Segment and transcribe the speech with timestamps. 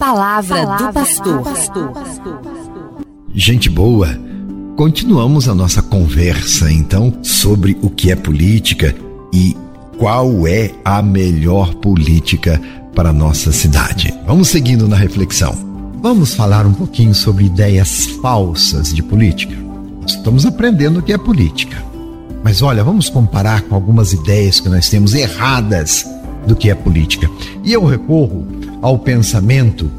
[0.00, 1.42] Palavra, Palavra do pastor.
[3.34, 4.08] Gente boa,
[4.74, 8.96] continuamos a nossa conversa então sobre o que é política
[9.30, 9.54] e
[9.98, 12.58] qual é a melhor política
[12.94, 14.14] para a nossa cidade.
[14.26, 15.54] Vamos seguindo na reflexão.
[16.00, 19.54] Vamos falar um pouquinho sobre ideias falsas de política.
[20.06, 21.76] Estamos aprendendo o que é política.
[22.42, 26.06] Mas olha, vamos comparar com algumas ideias que nós temos erradas
[26.46, 27.30] do que é política.
[27.62, 29.90] E eu recorro ao pensamento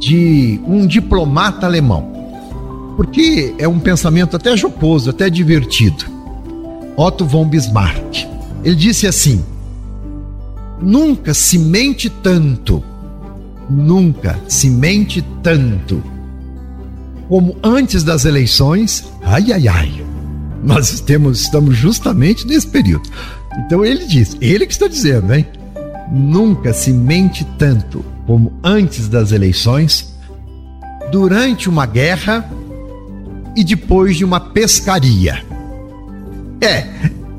[0.00, 2.10] de um diplomata alemão,
[2.96, 6.04] porque é um pensamento até jocoso, até divertido.
[6.96, 8.26] Otto von Bismarck.
[8.64, 9.42] Ele disse assim:
[10.80, 12.82] Nunca se mente tanto,
[13.70, 16.02] nunca se mente tanto
[17.28, 19.04] como antes das eleições.
[19.22, 20.04] Ai, ai, ai.
[20.62, 23.08] Nós temos, estamos justamente nesse período.
[23.64, 25.46] Então ele diz, ele que está dizendo, hein?
[26.10, 30.14] Nunca se mente tanto como antes das eleições,
[31.10, 32.48] durante uma guerra
[33.56, 35.44] e depois de uma pescaria.
[36.60, 36.86] É,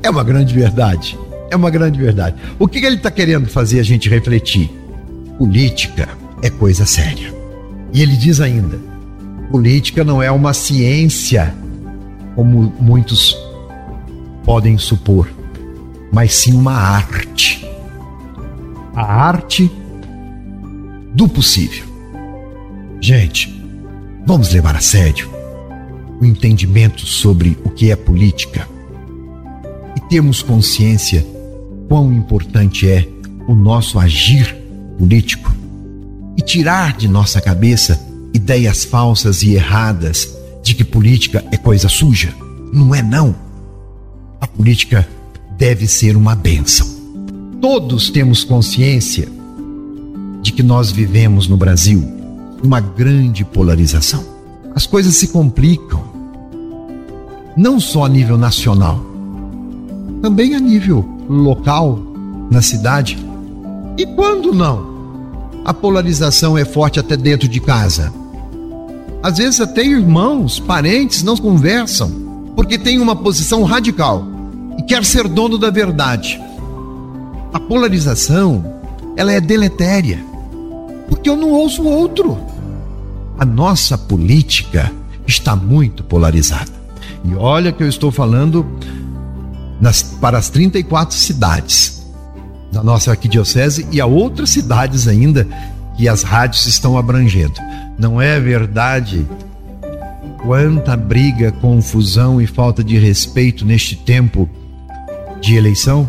[0.02, 1.18] é uma grande verdade.
[1.50, 2.36] É uma grande verdade.
[2.58, 4.70] O que, ele está querendo fazer a gente refletir?
[5.38, 6.08] Política
[6.42, 7.32] é coisa séria.
[7.92, 8.78] E ele diz ainda:
[9.50, 11.54] política não é uma ciência,
[12.34, 13.36] como muitos
[14.44, 15.28] podem supor,
[16.12, 17.64] mas sim uma arte
[18.94, 19.70] a arte
[21.14, 21.84] do possível.
[23.00, 23.54] Gente,
[24.26, 25.30] vamos levar a sério
[26.20, 28.68] o entendimento sobre o que é política
[29.96, 31.24] e termos consciência
[31.88, 33.06] quão importante é
[33.46, 34.54] o nosso agir
[34.98, 35.54] político
[36.36, 38.00] e tirar de nossa cabeça
[38.32, 42.34] ideias falsas e erradas de que política é coisa suja.
[42.72, 43.34] Não é não.
[44.40, 45.08] A política
[45.56, 46.94] deve ser uma bênção
[47.64, 49.26] todos temos consciência
[50.44, 52.06] de que nós vivemos no Brasil
[52.62, 54.22] uma grande polarização.
[54.74, 56.04] As coisas se complicam,
[57.56, 59.00] não só a nível nacional,
[60.20, 61.98] também a nível local,
[62.50, 63.16] na cidade.
[63.96, 64.92] E quando não?
[65.64, 68.12] A polarização é forte até dentro de casa.
[69.22, 72.10] Às vezes até irmãos, parentes não conversam
[72.54, 74.26] porque tem uma posição radical
[74.78, 76.38] e quer ser dono da verdade.
[77.50, 78.62] A polarização,
[79.16, 80.33] ela é deletéria,
[81.08, 82.38] porque eu não ouço o outro.
[83.38, 84.92] A nossa política
[85.26, 86.70] está muito polarizada.
[87.24, 88.66] E olha que eu estou falando
[89.80, 92.04] nas, para as 34 cidades
[92.70, 95.46] da nossa arquidiocese e a outras cidades ainda
[95.96, 97.54] que as rádios estão abrangendo.
[97.98, 99.26] Não é verdade
[100.42, 104.48] quanta briga, confusão e falta de respeito neste tempo
[105.40, 106.08] de eleição?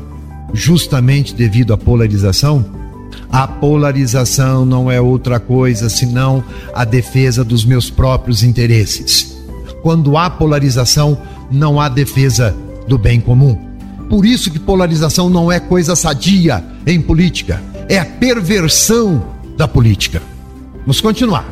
[0.55, 2.65] justamente devido à polarização?
[3.31, 6.43] A polarização não é outra coisa senão
[6.73, 9.37] a defesa dos meus próprios interesses.
[9.81, 11.17] Quando há polarização,
[11.51, 12.55] não há defesa
[12.87, 13.57] do bem comum.
[14.09, 19.25] Por isso que polarização não é coisa sadia em política, é a perversão
[19.57, 20.21] da política.
[20.81, 21.45] Vamos continuar.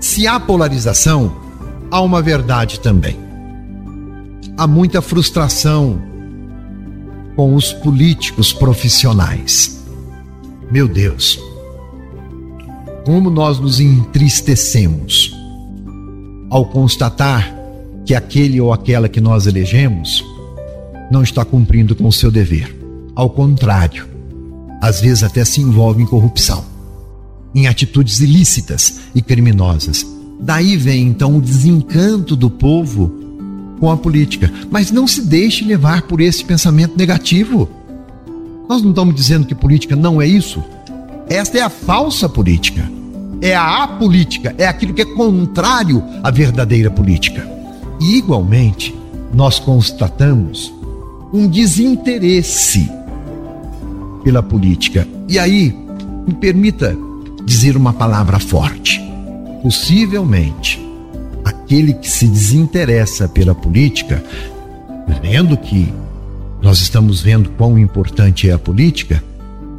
[0.00, 1.36] Se há polarização,
[1.90, 3.18] há uma verdade também.
[4.56, 6.00] Há muita frustração
[7.36, 9.81] com os políticos profissionais.
[10.72, 11.38] Meu Deus,
[13.04, 15.36] como nós nos entristecemos
[16.48, 17.54] ao constatar
[18.06, 20.24] que aquele ou aquela que nós elegemos
[21.10, 22.74] não está cumprindo com o seu dever.
[23.14, 24.08] Ao contrário,
[24.80, 26.64] às vezes até se envolve em corrupção,
[27.54, 30.06] em atitudes ilícitas e criminosas.
[30.40, 33.12] Daí vem então o desencanto do povo
[33.78, 34.50] com a política.
[34.70, 37.68] Mas não se deixe levar por esse pensamento negativo.
[38.68, 40.62] Nós não estamos dizendo que política não é isso.
[41.28, 42.90] Esta é a falsa política.
[43.40, 47.44] É a apolítica, é aquilo que é contrário à verdadeira política.
[48.00, 48.94] E igualmente,
[49.34, 50.72] nós constatamos
[51.32, 52.88] um desinteresse
[54.22, 55.06] pela política.
[55.28, 55.76] E aí,
[56.26, 56.96] me permita
[57.44, 59.00] dizer uma palavra forte.
[59.62, 60.80] Possivelmente,
[61.44, 64.22] aquele que se desinteressa pela política,
[65.20, 65.92] vendo que
[66.62, 69.22] nós estamos vendo quão importante é a política,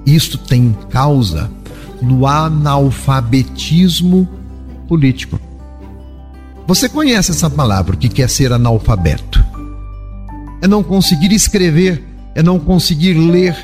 [0.06, 1.50] isto tem causa
[2.02, 4.28] no analfabetismo
[4.88, 5.40] político.
[6.68, 9.44] Você conhece essa palavra, o que quer ser analfabeto?
[10.62, 12.04] É não conseguir escrever,
[12.36, 13.56] é não conseguir ler.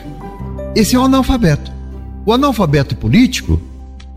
[0.73, 1.71] Esse é o analfabeto.
[2.25, 3.61] O analfabeto político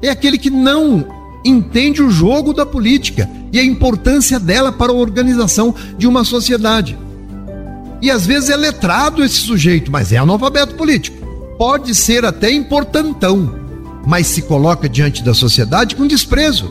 [0.01, 1.05] é aquele que não
[1.45, 6.97] entende o jogo da política e a importância dela para a organização de uma sociedade.
[8.03, 11.25] E às vezes é letrado esse sujeito, mas é analfabeto político.
[11.57, 13.55] Pode ser até importantão,
[14.05, 16.69] mas se coloca diante da sociedade com desprezo,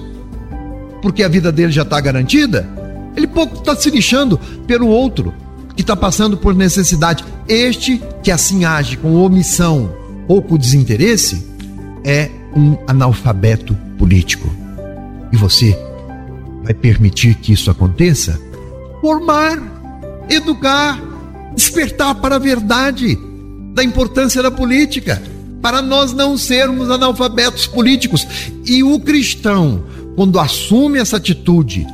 [1.02, 2.70] porque a vida dele já está garantida.
[3.16, 4.38] Ele pouco está se lixando
[4.68, 5.34] pelo outro
[5.74, 7.24] que está passando por necessidade.
[7.48, 9.96] Este que assim age com omissão
[10.28, 11.48] ou com desinteresse
[12.04, 14.54] é um analfabeto político.
[15.32, 15.78] E você
[16.62, 18.38] vai permitir que isso aconteça?
[19.00, 19.58] Formar,
[20.30, 21.11] educar,
[21.56, 23.18] despertar para a verdade
[23.74, 25.22] da importância da política,
[25.62, 28.28] para nós não sermos analfabetos políticos.
[28.66, 29.84] E o cristão,
[30.16, 31.86] quando assume essa atitude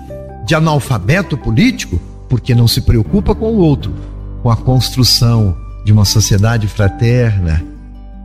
[0.45, 1.99] de analfabeto político,
[2.29, 3.93] porque não se preocupa com o outro,
[4.41, 5.55] com a construção
[5.85, 7.63] de uma sociedade fraterna,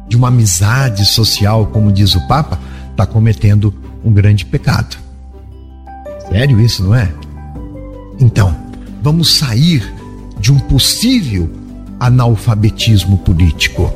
[0.08, 2.58] de uma amizade social, como diz o Papa,
[2.90, 3.74] está cometendo
[4.04, 4.96] um grande pecado.
[6.28, 7.12] Sério isso, não é?
[8.18, 8.54] Então,
[9.02, 9.82] vamos sair
[10.42, 11.48] de um possível
[12.00, 13.92] analfabetismo político.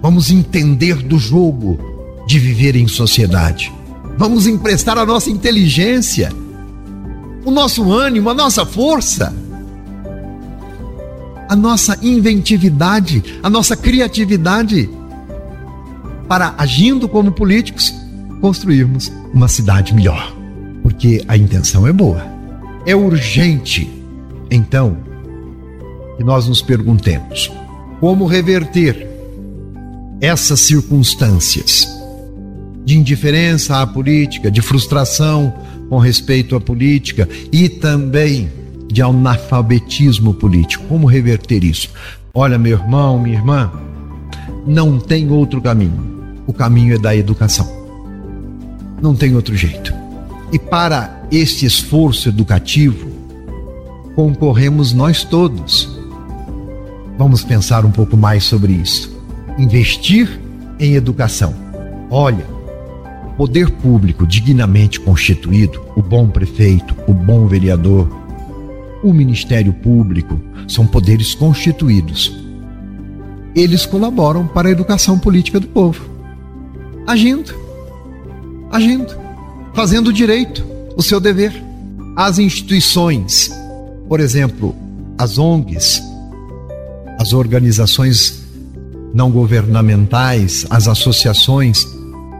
[0.00, 1.76] Vamos entender do jogo
[2.24, 3.72] de viver em sociedade.
[4.16, 6.32] Vamos emprestar a nossa inteligência,
[7.44, 9.34] o nosso ânimo, a nossa força,
[11.48, 14.88] a nossa inventividade, a nossa criatividade
[16.28, 17.92] para, agindo como políticos,
[18.40, 20.32] construirmos uma cidade melhor.
[20.84, 22.24] Porque a intenção é boa,
[22.86, 23.90] é urgente.
[24.48, 24.96] Então,
[26.16, 27.50] que nós nos perguntemos:
[28.00, 29.06] como reverter
[30.20, 31.86] essas circunstâncias
[32.84, 35.52] de indiferença à política, de frustração
[35.88, 38.50] com respeito à política e também
[38.86, 40.84] de analfabetismo político?
[40.88, 41.90] Como reverter isso?
[42.32, 43.72] Olha, meu irmão, minha irmã,
[44.66, 46.14] não tem outro caminho.
[46.46, 47.68] O caminho é da educação.
[49.02, 49.92] Não tem outro jeito.
[50.52, 53.10] E para este esforço educativo,
[54.14, 55.95] concorremos nós todos
[57.18, 59.16] Vamos pensar um pouco mais sobre isso.
[59.58, 60.40] Investir
[60.78, 61.54] em educação.
[62.10, 62.44] Olha,
[63.36, 68.08] poder público dignamente constituído, o bom prefeito, o bom vereador,
[69.02, 72.32] o Ministério Público, são poderes constituídos.
[73.54, 76.04] Eles colaboram para a educação política do povo.
[77.06, 77.54] Agindo,
[78.70, 79.16] agindo,
[79.74, 80.66] fazendo direito,
[80.96, 81.52] o seu dever.
[82.14, 83.50] As instituições,
[84.08, 84.74] por exemplo,
[85.18, 86.02] as ONGs,
[87.18, 88.44] as organizações
[89.14, 91.86] não governamentais, as associações,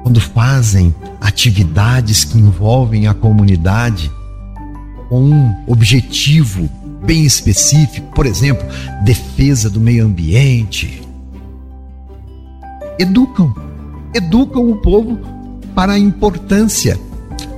[0.02, 4.10] quando fazem atividades que envolvem a comunidade
[5.08, 6.68] com um objetivo
[7.04, 8.66] bem específico, por exemplo,
[9.04, 11.02] defesa do meio ambiente,
[12.98, 13.54] educam,
[14.12, 15.18] educam o povo
[15.74, 16.98] para a importância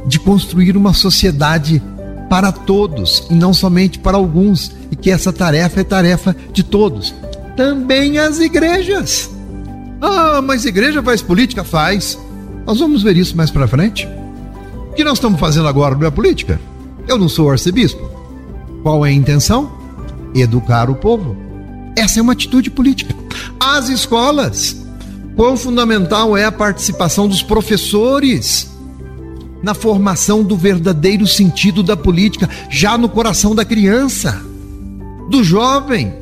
[0.07, 1.83] de construir uma sociedade
[2.29, 7.15] para todos e não somente para alguns, e que essa tarefa é tarefa de todos.
[7.57, 9.31] Também as igrejas.
[10.01, 11.65] Ah, mas igreja faz política?
[11.65, 12.19] Faz.
[12.67, 14.09] Nós vamos ver isso mais para frente.
[14.91, 16.61] O que nós estamos fazendo agora não é política?
[17.07, 18.09] Eu não sou arcebispo.
[18.83, 19.73] Qual é a intenção?
[20.35, 21.37] Educar o povo.
[21.97, 23.15] Essa é uma atitude política.
[23.59, 24.85] As escolas.
[25.35, 28.71] Quão fundamental é a participação dos professores
[29.63, 34.41] na formação do verdadeiro sentido da política, já no coração da criança,
[35.29, 36.13] do jovem,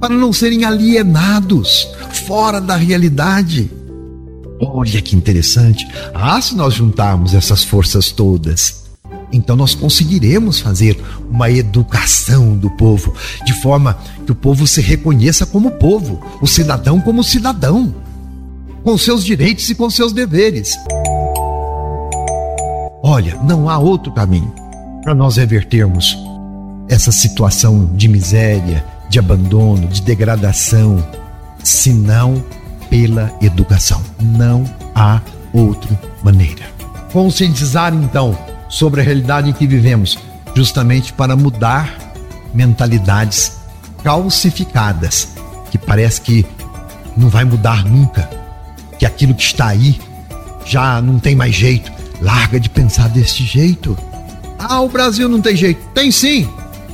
[0.00, 1.88] para não serem alienados,
[2.26, 3.70] fora da realidade.
[4.60, 5.86] Olha que interessante.
[6.14, 8.84] Ah, se nós juntarmos essas forças todas,
[9.32, 11.00] então nós conseguiremos fazer
[11.30, 13.14] uma educação do povo,
[13.44, 17.94] de forma que o povo se reconheça como povo, o cidadão como cidadão,
[18.82, 20.74] com seus direitos e com seus deveres.
[23.02, 24.52] Olha, não há outro caminho
[25.02, 26.16] para nós revertermos
[26.88, 31.04] essa situação de miséria, de abandono, de degradação,
[31.62, 32.42] senão
[32.88, 34.02] pela educação.
[34.20, 34.64] Não
[34.94, 35.20] há
[35.52, 36.64] outra maneira.
[37.12, 38.36] Conscientizar então
[38.68, 40.18] sobre a realidade em que vivemos,
[40.54, 41.96] justamente para mudar
[42.54, 43.52] mentalidades
[44.02, 45.28] calcificadas,
[45.70, 46.46] que parece que
[47.16, 48.28] não vai mudar nunca,
[48.98, 49.98] que aquilo que está aí
[50.64, 51.90] já não tem mais jeito.
[52.20, 53.96] Larga de pensar desse jeito.
[54.58, 55.80] Ah, o Brasil não tem jeito.
[55.94, 56.48] Tem sim.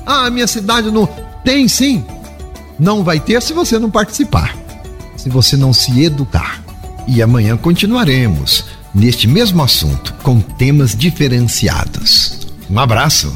[0.07, 1.07] Ah, a minha cidade não.
[1.45, 2.05] Tem sim.
[2.79, 4.57] Não vai ter se você não participar,
[5.17, 6.63] se você não se educar.
[7.07, 12.49] E amanhã continuaremos neste mesmo assunto com temas diferenciados.
[12.71, 13.33] Um abraço.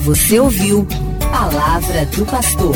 [0.00, 0.86] Você ouviu
[1.30, 2.74] Palavra do Pastor.